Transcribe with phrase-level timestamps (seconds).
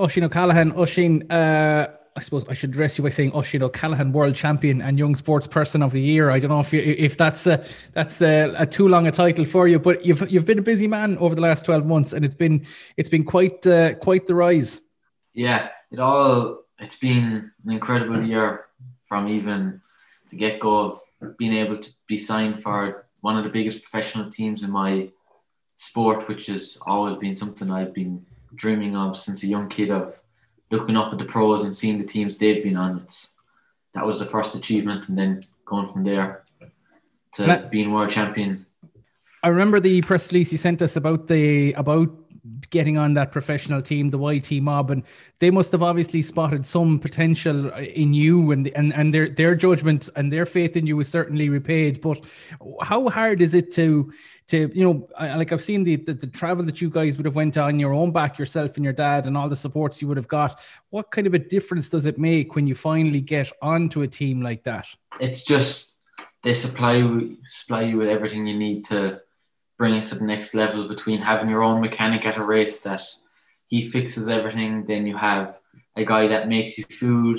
[0.00, 4.34] Oisin O'Callaghan, Oisin, uh, I suppose I should address you by saying Oisin O'Callaghan, world
[4.36, 6.30] champion and young sports person of the year.
[6.30, 9.44] I don't know if you, if that's a, that's a, a, too long a title
[9.44, 12.24] for you, but you've you've been a busy man over the last twelve months, and
[12.24, 12.64] it's been
[12.96, 14.80] it's been quite uh, quite the rise.
[15.34, 18.66] Yeah, it all it's been an incredible year
[19.08, 19.80] from even
[20.30, 24.30] the get go of being able to be signed for one of the biggest professional
[24.30, 25.10] teams in my
[25.76, 28.24] sport, which has always been something I've been
[28.54, 30.20] dreaming of since a young kid of
[30.70, 32.98] looking up at the pros and seeing the teams they've been on.
[32.98, 33.34] It's
[33.94, 36.44] that was the first achievement, and then going from there
[37.32, 38.66] to that, being world champion.
[39.42, 42.10] I remember the press release you sent us about the about
[42.70, 45.02] getting on that professional team, the YT mob, and
[45.38, 49.54] they must have obviously spotted some potential uh, in you, and and and their their
[49.54, 52.00] judgment and their faith in you was certainly repaid.
[52.00, 52.20] But
[52.82, 54.12] how hard is it to
[54.48, 57.36] to you know like I've seen the, the, the travel that you guys would have
[57.36, 60.16] went on your own back yourself and your dad and all the supports you would
[60.16, 60.60] have got.
[60.90, 64.42] What kind of a difference does it make when you finally get onto a team
[64.42, 64.86] like that?
[65.20, 65.98] It's just
[66.42, 67.02] they supply
[67.46, 69.20] supply you with everything you need to
[69.78, 73.02] bring it to the next level between having your own mechanic at a race that
[73.68, 75.60] he fixes everything, then you have
[75.96, 77.38] a guy that makes you food,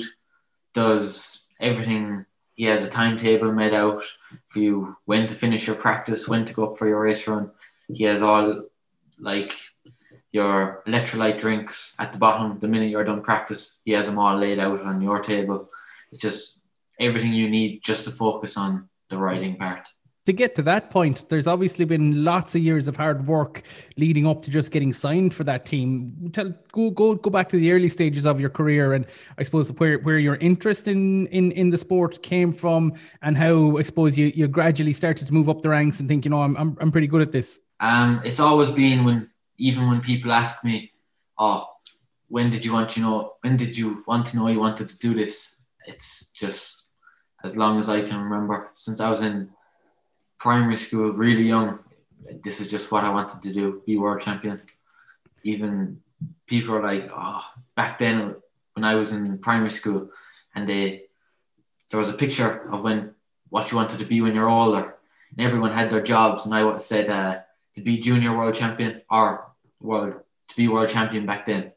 [0.72, 2.24] does everything.
[2.54, 4.02] He has a timetable made out
[4.48, 7.50] for you when to finish your practice, when to go up for your race run.
[7.92, 8.64] He has all
[9.18, 9.52] like
[10.32, 12.58] your electrolyte drinks at the bottom.
[12.58, 15.68] The minute you're done practice, he has them all laid out on your table.
[16.10, 16.60] It's just
[16.98, 19.88] everything you need just to focus on the riding part
[20.30, 23.62] to get to that point, there's obviously been lots of years of hard work
[23.96, 26.30] leading up to just getting signed for that team.
[26.32, 29.06] Tell, go go go back to the early stages of your career, and
[29.38, 33.76] I suppose where, where your interest in, in in the sport came from, and how
[33.76, 36.42] I suppose you you gradually started to move up the ranks and think, you know,
[36.42, 37.58] I'm I'm, I'm pretty good at this.
[37.80, 40.92] Um, it's always been when even when people ask me,
[41.38, 41.66] oh,
[42.28, 44.96] when did you want you know when did you want to know you wanted to
[44.98, 45.56] do this?
[45.86, 46.90] It's just
[47.42, 49.50] as long as I can remember since I was in
[50.40, 51.78] primary school, really young,
[52.42, 54.58] this is just what I wanted to do, be world champion.
[55.44, 56.00] Even
[56.46, 57.44] people are like, oh,
[57.76, 58.34] back then
[58.74, 60.10] when I was in primary school,
[60.54, 61.04] and they
[61.90, 63.14] there was a picture of when
[63.50, 64.96] what you wanted to be when you're older,
[65.30, 67.40] and everyone had their jobs, and I said uh,
[67.74, 70.14] to be junior world champion or world
[70.48, 71.72] to be world champion back then,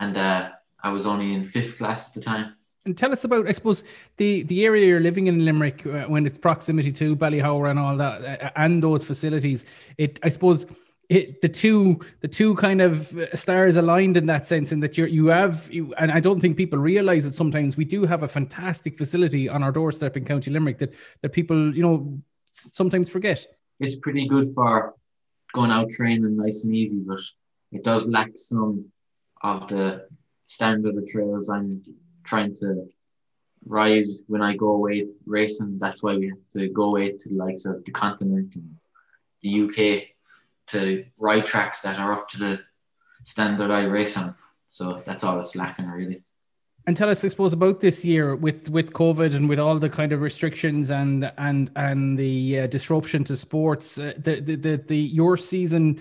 [0.00, 0.50] and uh,
[0.82, 2.54] I was only in fifth class at the time
[2.86, 3.84] and tell us about, I suppose,
[4.16, 7.96] the the area you're living in Limerick uh, when it's proximity to Ballyhoura and all
[7.96, 9.64] that, uh, and those facilities.
[9.98, 10.66] It, I suppose,
[11.08, 15.06] it, the two the two kind of stars aligned in that sense, in that you
[15.06, 18.28] you have, you, and I don't think people realize that sometimes we do have a
[18.28, 22.20] fantastic facility on our doorstep in County Limerick that that people, you know,
[22.52, 23.46] sometimes forget.
[23.80, 24.94] It's pretty good for
[25.52, 27.20] going out training nice and easy, but
[27.72, 28.86] it does lack some
[29.42, 30.06] of the
[30.46, 31.84] standard of trails and
[32.24, 32.88] trying to
[33.66, 35.78] rise when I go away racing.
[35.78, 38.76] That's why we have to go away to the likes of the continent and
[39.42, 40.08] the UK
[40.66, 42.60] to ride tracks that are up to the
[43.24, 44.34] standard I race on.
[44.68, 46.23] So that's all it's lacking really.
[46.86, 49.88] And tell us, I suppose, about this year with with COVID and with all the
[49.88, 53.96] kind of restrictions and and and the uh, disruption to sports.
[53.96, 55.98] Uh, the, the, the the your season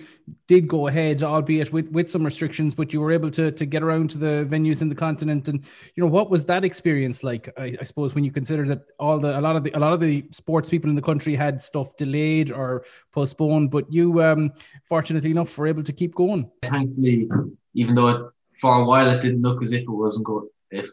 [0.47, 3.81] did go ahead, albeit with with some restrictions, but you were able to to get
[3.81, 5.47] around to the venues in the continent.
[5.47, 5.63] And
[5.95, 7.49] you know, what was that experience like?
[7.57, 9.93] I, I suppose when you consider that all the a lot of the a lot
[9.93, 12.83] of the sports people in the country had stuff delayed or
[13.13, 14.51] postponed, but you, um,
[14.89, 16.51] fortunately enough, were able to keep going.
[16.61, 17.29] Thankfully,
[17.73, 20.89] even though it, for a while it didn't look as if it wasn't going if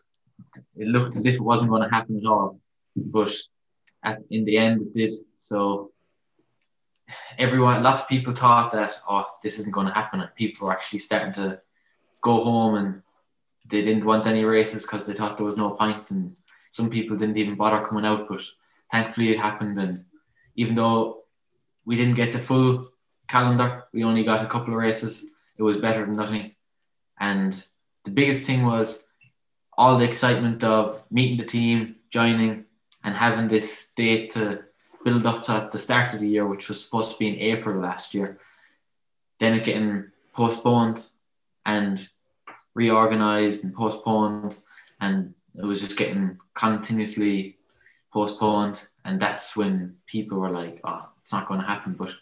[0.76, 2.60] it looked as if it wasn't going to happen at all,
[2.96, 3.32] but
[4.02, 5.12] at, in the end it did.
[5.36, 5.92] So
[7.38, 10.72] everyone, lots of people thought that oh, this isn't going to happen, and people were
[10.72, 11.60] actually starting to
[12.22, 13.02] go home and
[13.66, 16.36] they didn't want any races because they thought there was no point, and
[16.70, 18.28] some people didn't even bother coming out.
[18.28, 18.42] But
[18.90, 20.04] thankfully, it happened, and
[20.56, 21.24] even though
[21.84, 22.90] we didn't get the full
[23.28, 25.32] calendar, we only got a couple of races.
[25.56, 26.54] It was better than nothing,
[27.18, 27.52] and
[28.04, 29.06] the biggest thing was
[29.80, 32.66] all the excitement of meeting the team, joining,
[33.02, 34.62] and having this date to
[35.06, 37.36] build up to at the start of the year, which was supposed to be in
[37.36, 38.38] April last year.
[39.38, 41.06] Then it getting postponed
[41.64, 41.98] and
[42.74, 44.60] reorganized and postponed,
[45.00, 47.56] and it was just getting continuously
[48.12, 48.86] postponed.
[49.06, 52.12] And that's when people were like, "Oh, it's not going to happen." But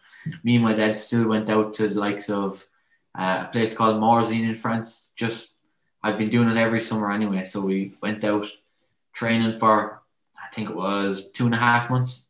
[0.45, 2.65] me and my dad still went out to the likes of
[3.19, 5.58] uh, a place called Morzine in France, just
[6.03, 7.45] I've been doing it every summer anyway.
[7.45, 8.47] So we went out
[9.13, 10.01] training for
[10.37, 12.29] I think it was two and a half months,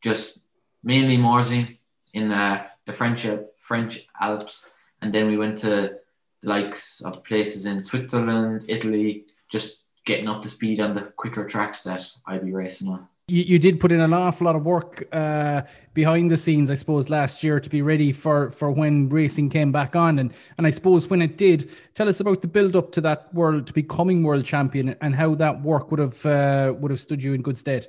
[0.00, 0.44] just
[0.82, 1.76] mainly Morzine
[2.12, 3.26] in uh, the French
[3.56, 4.66] French Alps,
[5.02, 6.00] and then we went to the
[6.42, 11.82] likes of places in Switzerland, Italy, just getting up to speed on the quicker tracks
[11.82, 13.08] that I'd be racing on.
[13.28, 16.74] You, you did put in an awful lot of work uh, behind the scenes, I
[16.74, 20.18] suppose, last year to be ready for, for when racing came back on.
[20.18, 23.32] And, and I suppose when it did, tell us about the build up to that
[23.34, 27.22] world, to becoming world champion and how that work would have, uh, would have stood
[27.22, 27.86] you in good stead.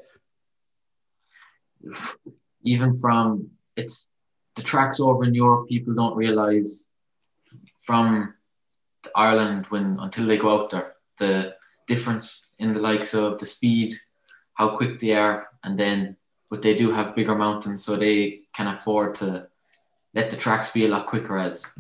[2.63, 4.09] Even from it's
[4.57, 6.91] the tracks over in Europe, people don't realize
[7.79, 8.33] from
[9.15, 11.55] Ireland when until they go out there the
[11.87, 13.93] difference in the likes of the speed,
[14.59, 16.17] how quick they are, and then
[16.49, 19.47] but they do have bigger mountains, so they can afford to
[20.13, 21.71] let the tracks be a lot quicker as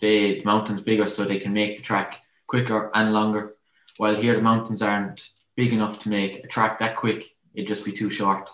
[0.00, 3.56] they the mountains bigger, so they can make the track quicker and longer.
[3.96, 7.84] While here the mountains aren't big enough to make a track that quick, it'd just
[7.84, 8.48] be too short.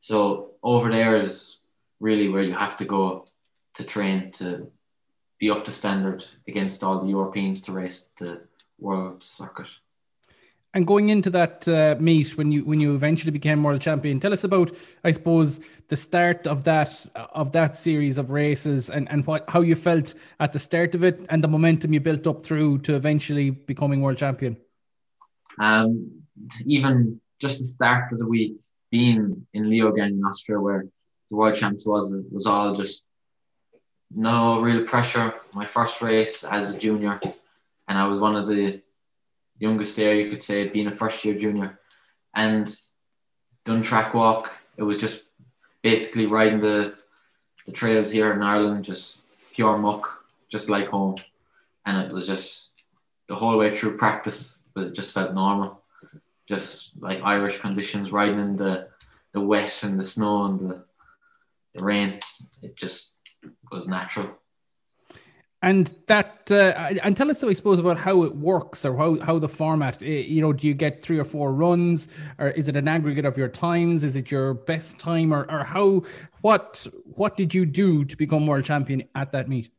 [0.00, 1.60] So over there is
[2.00, 3.26] really where you have to go
[3.74, 4.70] to train to
[5.38, 8.40] be up to standard against all the Europeans to race the
[8.78, 9.68] world circuit.
[10.76, 14.34] And going into that uh, meet when you when you eventually became world champion, tell
[14.34, 15.58] us about I suppose
[15.88, 20.12] the start of that of that series of races and, and what how you felt
[20.38, 24.02] at the start of it and the momentum you built up through to eventually becoming
[24.02, 24.58] world champion.
[25.58, 26.24] Um,
[26.66, 30.84] even just the start of the week, being in Leogang in Austria, where
[31.30, 33.06] the world champs was was all just
[34.14, 35.32] no real pressure.
[35.54, 37.18] My first race as a junior,
[37.88, 38.82] and I was one of the
[39.58, 41.78] youngest there, you could say, being a first year junior,
[42.34, 42.74] and
[43.64, 44.52] done track walk.
[44.76, 45.32] It was just
[45.82, 46.94] basically riding the
[47.66, 49.22] the trails here in Ireland, just
[49.52, 51.16] pure muck, just like home,
[51.84, 52.84] and it was just
[53.26, 55.82] the whole way through practice, but it just felt normal,
[56.46, 58.88] just like Irish conditions, riding in the
[59.32, 60.84] the wet and the snow and the
[61.74, 62.18] the rain.
[62.62, 63.16] It just
[63.70, 64.38] was natural.
[65.62, 69.38] And that, uh, and tell us, I suppose, about how it works or how, how
[69.38, 70.02] the format.
[70.02, 72.08] Eh, you know, do you get three or four runs,
[72.38, 74.04] or is it an aggregate of your times?
[74.04, 76.02] Is it your best time, or, or how?
[76.42, 79.70] What what did you do to become world champion at that meet?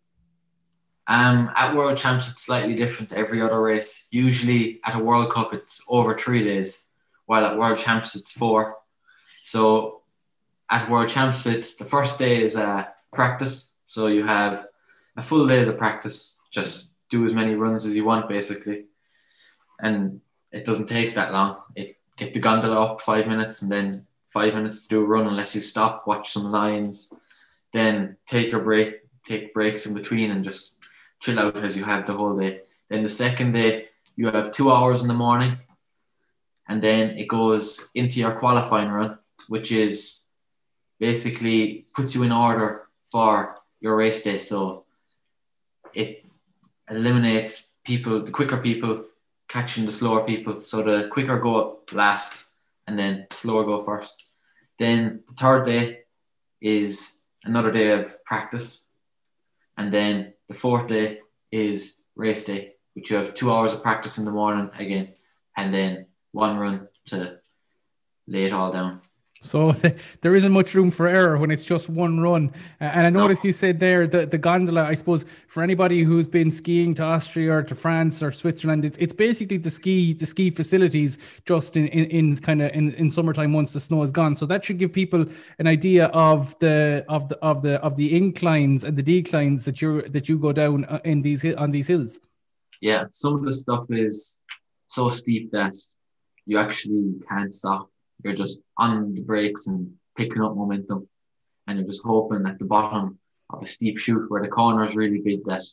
[1.08, 4.08] Um, at World Champs, it's slightly different to every other race.
[4.12, 6.84] Usually, at a World Cup, it's over three days,
[7.28, 8.76] while at World Champs, it's four.
[9.44, 10.02] So
[10.70, 13.74] at World Champs, it's the first day is uh, practice.
[13.86, 14.68] So you have
[15.18, 16.36] a full day of practice.
[16.52, 18.86] Just do as many runs as you want, basically,
[19.82, 20.22] and
[20.52, 21.58] it doesn't take that long.
[21.76, 23.92] It get the gondola up five minutes, and then
[24.30, 27.14] five minutes to do a run, unless you stop, watch some lines,
[27.74, 30.76] then take your break, take breaks in between, and just
[31.20, 32.62] chill out as you have the whole day.
[32.90, 35.58] Then the second day, you have two hours in the morning,
[36.68, 40.24] and then it goes into your qualifying run, which is
[41.00, 44.40] basically puts you in order for your race day.
[44.40, 44.86] So
[45.98, 46.24] it
[46.90, 49.06] eliminates people, the quicker people
[49.50, 50.62] catching the slower people.
[50.62, 52.50] So the quicker go last
[52.86, 54.38] and then slower go first.
[54.78, 56.02] Then the third day
[56.62, 58.86] is another day of practice.
[59.76, 61.20] And then the fourth day
[61.52, 65.14] is race day, which you have two hours of practice in the morning again,
[65.56, 67.40] and then one run to
[68.28, 69.02] lay it all down.
[69.44, 69.72] So
[70.22, 72.52] there isn't much room for error when it's just one run.
[72.82, 73.50] Uh, and I noticed no.
[73.50, 77.54] you said there the, the gondola, I suppose, for anybody who's been skiing to Austria
[77.54, 81.88] or to France or Switzerland, it's, it's basically the ski the ski facilities just in,
[81.88, 84.36] in, in kind of in, in summertime once the snow is gone.
[84.36, 85.26] So that should give people
[85.60, 89.82] an idea of the of the of the of the inclines and the declines that
[89.82, 92.20] you that you go down uh, in these on these hills.
[92.82, 94.40] Yeah, some of the stuff is
[94.88, 95.76] so steep that
[96.46, 97.90] you actually can't stop
[98.28, 101.08] you're just on the brakes and picking up momentum,
[101.66, 103.18] and you're just hoping at the bottom
[103.50, 105.64] of a steep chute where the corner is really big that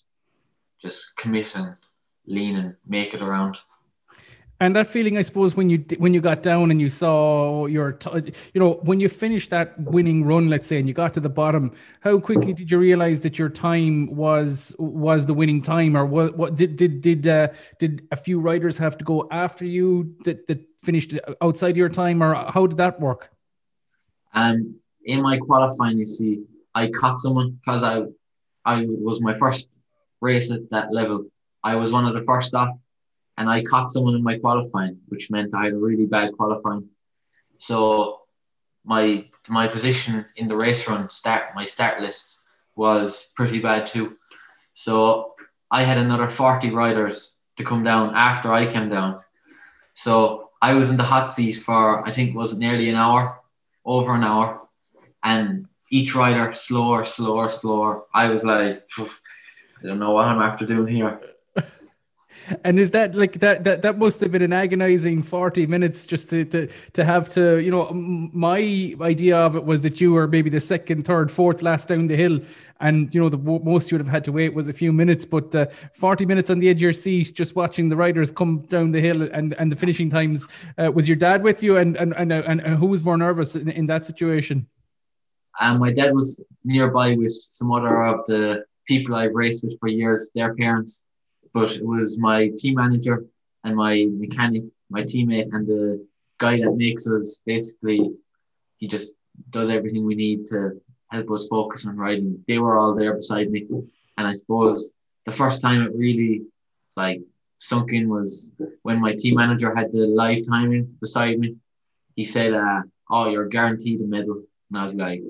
[0.80, 1.74] just commit and
[2.26, 3.58] lean and make it around.
[4.60, 7.98] And that feeling, I suppose, when you when you got down and you saw your,
[8.14, 11.28] you know, when you finished that winning run, let's say, and you got to the
[11.28, 16.06] bottom, how quickly did you realize that your time was was the winning time, or
[16.06, 16.36] what?
[16.36, 17.48] What did did did uh,
[17.80, 22.22] did a few riders have to go after you that that finished outside your time,
[22.22, 23.30] or how did that work?
[24.34, 26.44] Um, in my qualifying, you see,
[26.76, 28.04] I caught someone because I
[28.64, 29.76] I was my first
[30.20, 31.26] race at that level.
[31.64, 32.78] I was one of the first off
[33.36, 36.88] and I caught someone in my qualifying, which meant I had a really bad qualifying.
[37.58, 38.20] So
[38.84, 42.44] my my position in the race run start my start list
[42.76, 44.16] was pretty bad too.
[44.74, 45.34] So
[45.70, 49.20] I had another 40 riders to come down after I came down.
[49.94, 53.40] So I was in the hot seat for I think was nearly an hour,
[53.84, 54.68] over an hour,
[55.22, 58.04] and each rider slower, slower, slower.
[58.12, 61.20] I was like, I don't know what I'm after doing here.
[62.64, 66.28] And is that like that that that must have been an agonizing 40 minutes just
[66.30, 70.26] to to to have to, you know, my idea of it was that you were
[70.26, 72.40] maybe the second, third, fourth last down the hill.
[72.80, 75.24] And you know the most you would have had to wait was a few minutes.
[75.24, 78.58] But uh, 40 minutes on the edge of your seat just watching the riders come
[78.68, 80.46] down the hill and and the finishing times
[80.76, 81.76] uh, was your dad with you?
[81.76, 84.66] And and and, and, and who was more nervous in, in that situation?
[85.60, 89.88] And my dad was nearby with some other of the people I've raced with for
[89.88, 91.06] years their parents
[91.54, 93.24] but it was my team manager
[93.62, 96.04] and my mechanic, my teammate, and the
[96.38, 98.10] guy that makes us basically,
[98.78, 99.14] he just
[99.50, 100.80] does everything we need to
[101.10, 102.44] help us focus on riding.
[102.48, 103.66] They were all there beside me.
[104.18, 104.94] And I suppose
[105.24, 106.42] the first time it really
[106.96, 107.22] like
[107.58, 111.56] sunk in was when my team manager had the live timing beside me.
[112.16, 114.42] He said, uh, Oh, you're guaranteed a medal.
[114.70, 115.22] And I was like,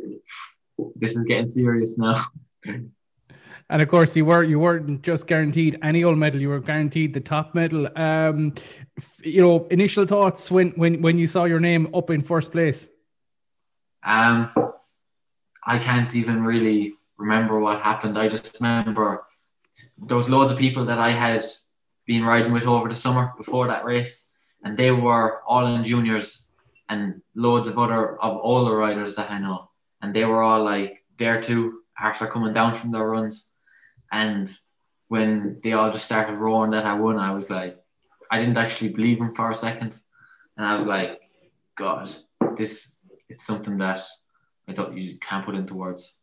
[0.97, 2.25] This is getting serious now.
[3.75, 7.13] And of course, you were you weren't just guaranteed any old medal; you were guaranteed
[7.13, 7.89] the top medal.
[7.99, 8.55] Um,
[9.21, 12.87] you know, initial thoughts when when when you saw your name up in first place.
[14.05, 14.53] Um,
[15.65, 18.17] I can't even really remember what happened.
[18.17, 19.27] I just remember
[19.99, 21.45] there was loads of people that I had
[22.07, 24.31] been riding with over the summer before that race,
[24.63, 26.49] and they were all in juniors,
[26.89, 31.03] and loads of other of older riders that I know, and they were all like
[31.17, 33.51] there too after coming down from their runs.
[34.15, 34.49] And
[35.09, 37.77] when they all just started roaring that I won, I was like,
[38.31, 40.01] I didn't actually believe them for a second.
[40.57, 41.21] And I was like,
[41.77, 42.09] God,
[42.57, 44.01] this it's something that
[44.69, 46.17] I thought you can't put into words.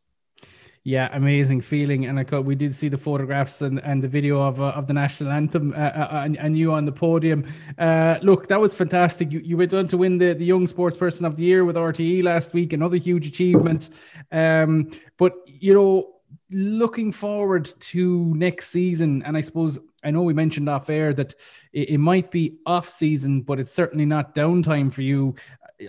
[0.83, 4.41] Yeah, amazing feeling, and I thought we did see the photographs and, and the video
[4.41, 7.45] of uh, of the national anthem uh, uh, and, and you on the podium.
[7.77, 9.31] Uh, look, that was fantastic.
[9.31, 11.75] You, you went on to win the, the Young Sports Person of the Year with
[11.75, 13.91] RTE last week, another huge achievement.
[14.31, 16.20] Um, but you know,
[16.51, 21.35] looking forward to next season, and I suppose I know we mentioned off air that
[21.71, 25.35] it, it, might be off season, but it's certainly not downtime for you.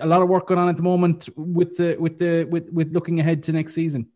[0.00, 2.92] A lot of work going on at the moment with the with the with with
[2.92, 4.09] looking ahead to next season.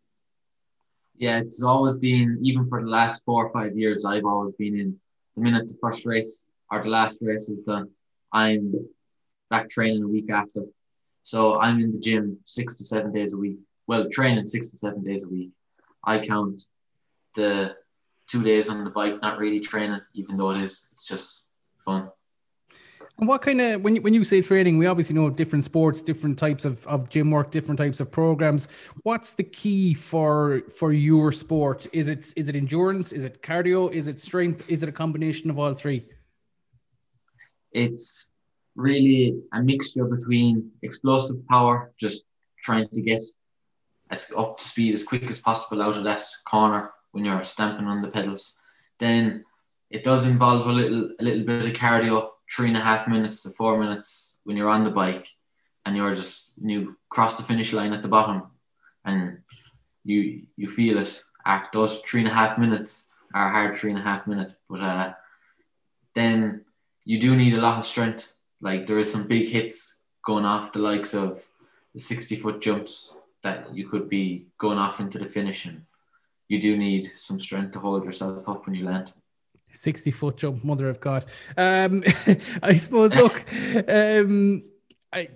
[1.17, 4.05] Yeah, it's always been even for the last four or five years.
[4.05, 4.99] I've always been in
[5.35, 7.91] the minute the first race or the last race is done.
[8.33, 8.73] I'm
[9.51, 10.63] back training a week after,
[11.23, 13.59] so I'm in the gym six to seven days a week.
[13.87, 15.51] Well, training six to seven days a week
[16.07, 16.63] I count
[17.35, 17.77] the
[18.29, 20.89] two days on the bike not really training, even though it is.
[20.93, 21.45] It's just
[21.79, 22.11] fun.
[23.19, 26.03] And what kind of when you, when you say training, we obviously know different sports,
[26.03, 28.69] different types of, of gym work, different types of programs.
[29.05, 31.87] What's the key for for your sport?
[31.93, 33.13] Is it is it endurance?
[33.13, 33.91] Is it cardio?
[33.91, 34.69] Is it strength?
[34.69, 36.05] Is it a combination of all three?
[37.73, 38.31] It's
[38.75, 42.27] really a mixture between explosive power, just
[42.63, 43.23] trying to get
[44.11, 47.87] as up to speed as quick as possible out of that corner when you're stamping
[47.87, 48.59] on the pedals.
[48.99, 49.45] Then
[49.91, 53.43] it does involve a little a little bit of cardio, three and a half minutes
[53.43, 55.29] to four minutes when you're on the bike
[55.85, 58.43] and you're just you cross the finish line at the bottom
[59.05, 59.39] and
[60.05, 61.23] you you feel it
[61.73, 64.55] those three and a half minutes are hard three and a half minutes.
[64.69, 65.13] But uh,
[66.15, 66.65] then
[67.05, 68.35] you do need a lot of strength.
[68.61, 71.47] Like there is some big hits going off the likes of
[71.95, 73.15] the 60 foot jumps
[73.47, 75.83] that you could be going off into the finish and
[76.49, 79.13] you do need some strength to hold yourself up when you land.
[79.73, 81.27] 60 foot jump, mother of God.
[81.57, 82.03] Um,
[82.63, 83.45] I suppose, look,
[83.89, 84.65] um,
[85.13, 85.29] I,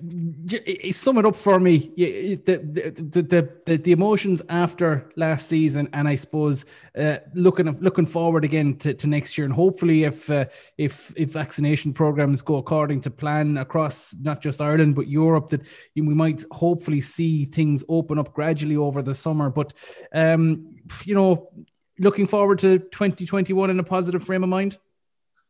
[0.90, 1.92] sum it up for me.
[1.96, 6.64] The, the, the, the, emotions after last season, and I suppose
[6.98, 10.46] uh, looking looking forward again to, to next year, and hopefully, if uh,
[10.76, 15.62] if if vaccination programs go according to plan across not just Ireland but Europe, that
[15.94, 19.50] we might hopefully see things open up gradually over the summer.
[19.50, 19.72] But
[20.12, 21.50] um, you know,
[21.98, 24.78] looking forward to 2021 in a positive frame of mind.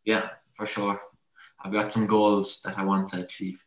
[0.04, 1.00] Yeah, for sure.
[1.62, 3.64] I've got some goals that I want to achieve.